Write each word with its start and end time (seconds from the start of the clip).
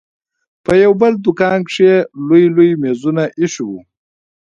په 0.65 0.71
يو 0.83 0.93
بل 1.01 1.13
دوکان 1.25 1.59
کښې 1.69 1.93
لوى 2.27 2.43
لوى 2.55 2.69
مېزونه 2.83 3.23
ايښي 3.39 3.63
وو. 3.67 3.79